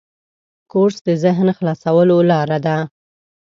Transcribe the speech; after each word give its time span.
کورس 0.71 0.97
د 1.07 1.09
ذهن 1.23 1.47
خلاصولو 1.57 2.17
لاره 2.31 2.57
ده. 2.65 2.77